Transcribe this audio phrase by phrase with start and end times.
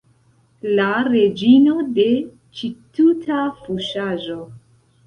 [0.79, 2.09] La reĝino de
[2.61, 4.43] ĉi tuta fuŝaĵo!